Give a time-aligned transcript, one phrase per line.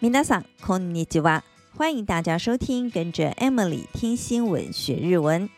[0.00, 1.42] 皆さん、こんにちは。
[1.76, 5.48] 欢迎大家收听，跟着 Emily 听新闻学日文。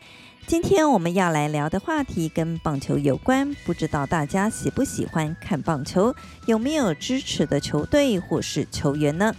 [0.47, 6.15] 今天我们要来聊的话题跟棒球有关，不知道大家喜不喜欢看棒球，
[6.45, 9.35] 有没有支持的球队或是球员呢？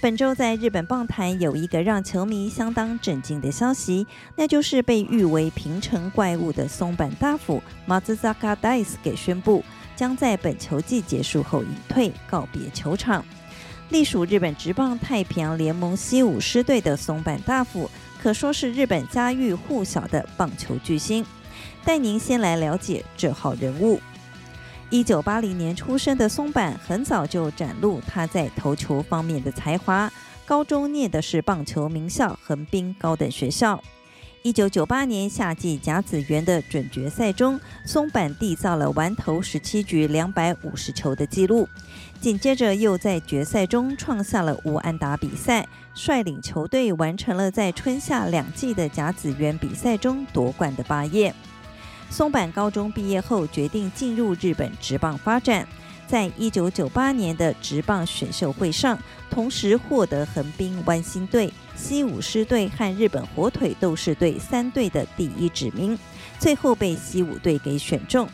[0.00, 9.64] 本周在日本棒坛有一个让球迷相当震惊的消息，那就是被誉为平成怪物的松坂大辅 Matsuzaka Dice 给宣布，
[9.96, 13.24] 将在本球季结束后隐退，告别球场。
[13.89, 17.89] 隶属日本职棒太平洋联盟西武狮队的松坂大辅，
[18.21, 21.25] 可说是日本家喻户晓的棒球巨星。
[21.83, 23.99] 带您先来了解这号人物。
[24.91, 30.11] 一九八零年出生的松坂，很早就展露他在投球方面的才华。
[30.45, 33.83] 高中念的是棒球名校横滨高等学校。
[34.41, 41.67] 一九九八年夏季甲子园的准决赛中，松坂缔造了完投十七局两百五十球的纪录，
[42.21, 51.33] 紧接着又在决赛中创下了无安打比赛，率领球队完成了在春夏两季的甲子园比赛中夺冠的霸业。
[52.09, 55.67] 松坂高中毕业后决定进入日本职棒发展。
[56.09, 58.97] 在一九九八年的职棒选秀会上，
[59.29, 65.95] 同时获得横滨湾星队、西武狮队和日本火腿斗士队三队的第一指名，
[66.39, 68.27] 最后被西武队给选中。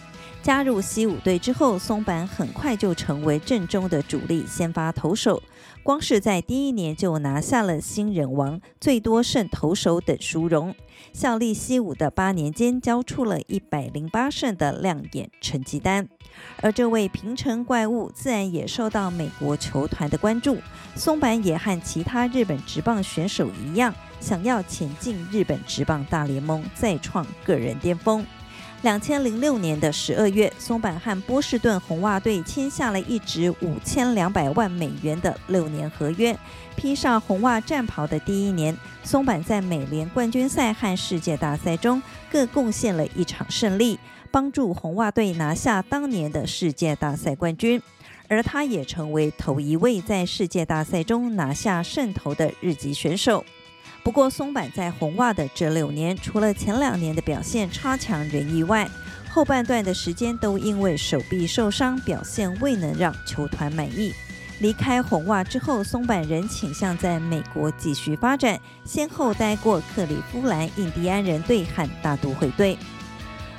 [0.45, 5.41] 加入西武队之后，松坂很快就成为阵中的主力先发投手。
[5.81, 10.75] 光是在第一年就拿下了新人王、最多胜投手等殊荣。
[11.13, 16.07] 效力西武的八年间，交出了一百零八胜的亮眼成绩单。
[16.61, 20.59] 而这位平成怪物，自然也受到美国球团的关注。
[20.95, 28.23] 松坂也和其他日本职棒选手一样，想要前进日本职棒大联盟，再创个人巅峰。
[28.81, 36.37] 两千零六年的十二月，松坂和波士顿红袜队签下了一纸五千两百万美元的六年合约。
[36.75, 42.01] 披上红袜战袍的第一年，松坂在美联冠军赛和世界大赛中
[42.31, 43.97] 各贡献了一场胜利，
[44.29, 47.81] 帮助红袜队拿下当年的世界大赛冠军。
[48.27, 53.45] 而他也成为头一位在世界大赛中拿下胜投的日籍选手。
[54.03, 58.89] 不过，松坂在红袜的这六年，除了前两年的表现差强人意外，
[59.29, 64.13] 后半段的时间都因为手臂受伤，表现未能让球团满意。
[64.59, 72.77] 离开红袜之后，松坂仍倾向在美国继续发展，先后待过克利夫兰印第安人队和大都会队。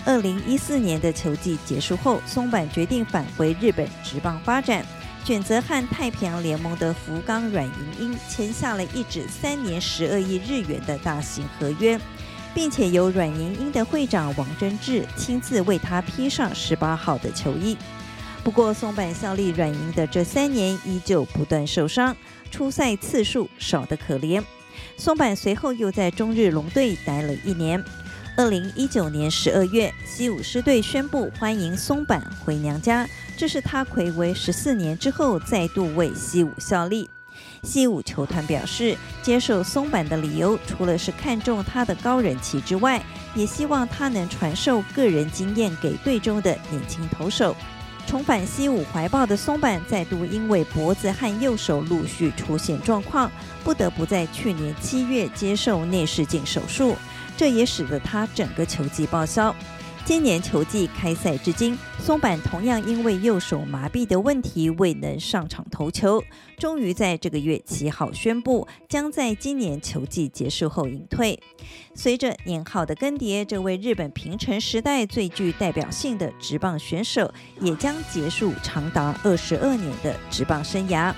[0.06, 4.86] 二零一四年的球季结束后，松坂决定返回日本职棒发展。
[5.26, 11.98] 选择和太平洋联盟的福冈软银鹰签下了一纸三年十二亿日元的大型合约，
[12.54, 17.76] 并且由软银鹰的会长王贞治亲自为他披上十八号的球衣。
[18.44, 22.16] 不过，松坂效力软银的这三年依旧不断受伤，
[22.52, 24.40] 出赛次数少得可怜。
[24.96, 27.84] 松坂随后又在中日龙队待了一年。
[28.36, 37.08] 二零一九年十二月，西武狮队宣布欢迎松坂回娘家，这是他睽违十四年之后再度为西武效力。
[37.62, 43.02] 西武球团表示，接受松坂的理由除了是看重他的高人气之外，
[43.34, 47.56] 也希望他能传授个人经验给队中的年轻投手。
[48.06, 53.32] 重返西武怀抱的松坂再度因为脖子和右手陆续出现状况，
[53.64, 56.94] 不得不在去年七月接受内视镜手术。
[57.36, 59.54] 这也使得他整个球季报销。
[60.04, 66.22] 今年球季开赛至今，松坂同样因为右手麻痹的问题未能上场投球，
[66.56, 71.36] 终于在这个月七号宣布，将在今年球季结束后隐退。
[71.92, 81.12] 随着年号的更迭，这位日本平成时代最具代表性的职棒选手也将结束长达二十二年的职棒生涯。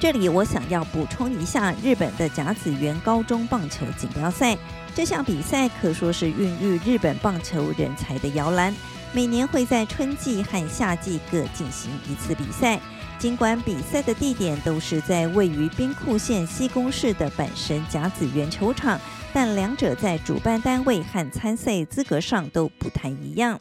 [0.00, 4.56] 这里我想要补充一下日本的甲子园高中棒球锦标赛。
[4.94, 8.72] 这项比赛可说是孕育日本棒球人才的摇篮，
[9.12, 12.80] 每年会在春季和夏季各进行一次比赛。
[13.18, 19.00] 尽管比赛的地点都是在位于兵库县西宫市的阪神甲子园球场，
[19.32, 23.58] 但两者在主办单位和参赛资格上都不太一样。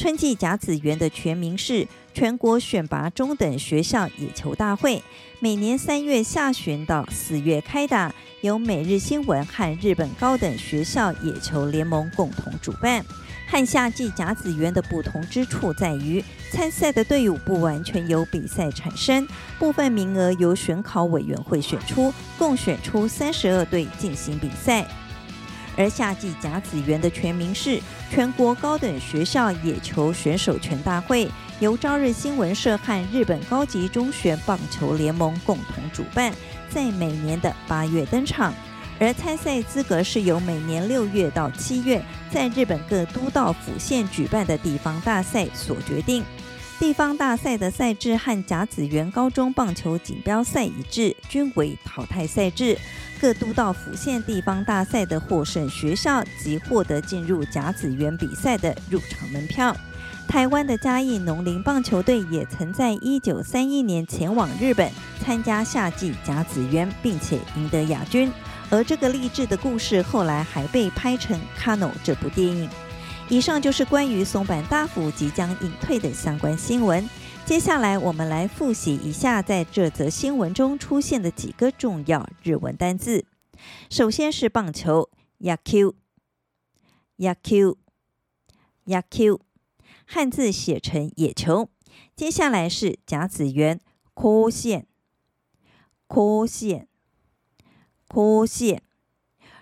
[0.00, 5.02] 春季甲子园的全名是全国选拔中等学校野球大会，
[5.40, 8.10] 每年三月下旬到四月开打，
[8.40, 13.04] 由每日新闻和日本高等学校野球联盟共同主办。
[13.46, 24.86] 和夏季甲子园的不同之处在于，参赛的队伍不完全由比赛产生，部分名额由选考委员会选出，共选出三十二队进行比赛。
[25.76, 27.80] 而夏季甲子园的全名是
[28.10, 31.28] 全国高等学校野球选手权大会，
[31.60, 36.32] 由朝日新闻社和日本高级中学棒球联盟共同主办，
[36.68, 38.52] 在每年的八月登场。
[38.98, 46.22] 而参赛资格是由每年六月到七月在日本各都道府县举办的地方大赛所决定。
[46.78, 52.76] 地方大赛的赛制和甲子园高中棒球锦标赛一致，均为淘汰赛制。
[53.20, 59.76] 各都道府县地方大赛的获胜学校及获得进入甲子园比赛的入场门票。
[60.26, 64.90] 台湾的嘉义农林棒球队也曾在一九三一年前往日本
[65.22, 68.32] 参加夏季甲子园，并且赢得亚军。
[68.70, 72.68] 而这个励志的故事后来还被拍成《KANO》这部电影。
[73.28, 77.08] 以上就是关于松坂大辅即将隐退的相关新闻。
[77.50, 83.26] 接下来我们来复习一下在这则新闻中出现的几个重要日文单字。
[83.90, 85.96] 首先是棒球，野球，
[87.16, 87.76] 野球，
[88.84, 89.40] 野球，
[90.06, 91.68] 汉字写成野球。
[92.14, 93.80] 接下来是甲子园，
[94.14, 94.86] 甲子园，
[96.08, 96.86] 甲子园。
[98.08, 98.82] 甲子园，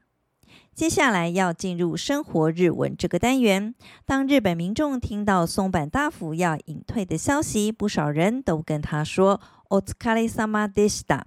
[0.77, 3.75] 接下来要进入生活日文这个单元。
[4.07, 11.25] 当日本民众听到松坂大辅要隐退的消息，不少人都跟他说：“お疲れ様でした。”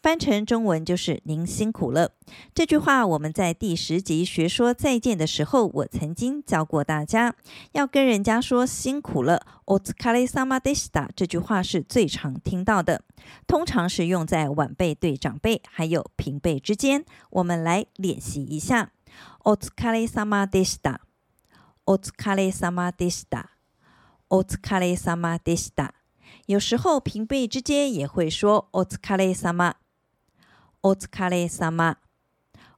[0.00, 2.12] 翻成中文就是“您辛苦了”。
[2.54, 7.34] 这句话我们在第十集学说再见的时候，我曾经教过大家，
[7.72, 9.42] 要跟人家说辛苦了。
[9.66, 13.02] お疲れ様でした这句话是最常听到的，
[13.46, 17.04] 通常是用在晚辈对长辈还有平辈之间。
[17.30, 18.88] 我们来练习一下：
[19.44, 21.00] お疲れ様でした。
[21.84, 23.50] お疲れ様でした。
[24.28, 25.99] お疲れ様でした。
[26.46, 29.74] 有时候平辈之间也会说“お疲れ様”，“
[30.82, 31.96] お疲れ様”，“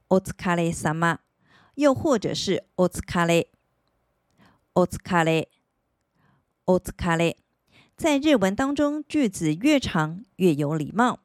[0.07, 1.19] お疲れ様”，
[1.75, 3.47] 又或者是“お疲れ”，“
[4.73, 5.45] お疲れ”，“
[6.65, 7.37] お疲れ”。
[7.95, 11.19] 在日文当中，句子越长越有礼貌。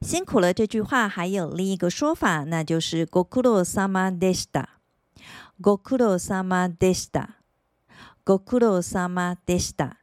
[0.00, 4.66] 辛苦了这句话还有另一个说法，那就是“ご苦労様でした”，“
[5.60, 7.28] ご苦劳様でした”，“
[8.24, 9.98] ご苦劳様でした”。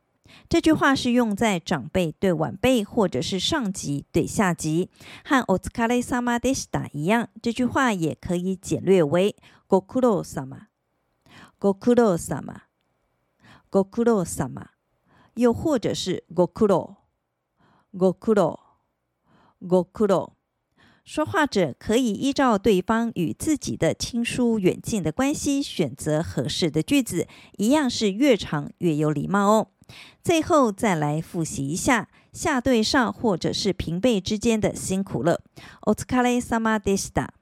[0.49, 4.89] 这句话是用在长辈对晚辈，或者是上级对下级，
[5.23, 7.29] 和お疲れ様でした一样。
[7.41, 9.35] 这句话也可以简略为
[9.67, 10.67] ご苦労様、
[11.59, 12.63] ご苦労様、
[13.69, 14.67] ご苦劳様，
[15.35, 16.97] 又或者是ご苦労、
[17.93, 18.59] ご苦劳、
[19.59, 20.33] ご苦劳。
[21.03, 29.67] 说话者可以依照对方与自己的亲疏远近的关系，选择合适的句子，一样是越长越有礼貌哦。
[30.23, 35.41] 最后再来复习一下下对上或者是平辈之间的辛苦了。
[35.81, 37.33] お疲れ様でした。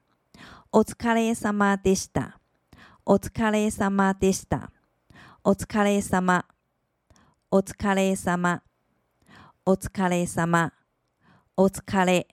[0.72, 2.38] お疲れ様でした。
[3.04, 4.70] お疲れ様でした。
[5.44, 6.44] お疲れ様。
[7.50, 8.62] お疲れ様。
[9.64, 10.72] お疲れ様。
[11.56, 12.28] お疲れ。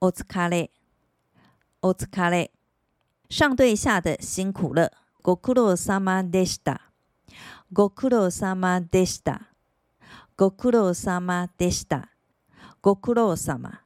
[0.00, 0.70] お疲れ。
[1.82, 2.50] お疲れ。
[3.28, 4.90] 上对下的辛苦了。
[5.22, 6.87] ご苦労様でした。
[7.72, 9.48] ご苦労様でした。
[10.36, 12.10] ご苦労様でした。
[12.82, 13.80] ご苦労様。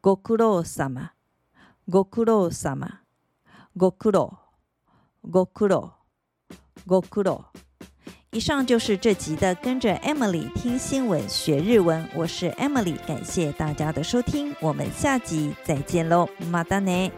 [0.00, 1.12] ご苦劳様。
[1.88, 3.00] ご苦劳様。
[3.76, 4.32] ご苦劳。
[5.24, 5.90] ご苦劳。
[6.86, 7.44] ご苦劳。
[8.32, 17.12] 以上就是这集的跟着 Emily 听新闻学日文，我是 Emily，感谢大家的收听，我们下集再见喽，またね。